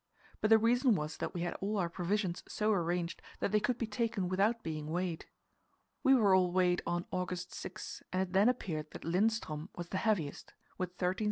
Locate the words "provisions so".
1.87-2.71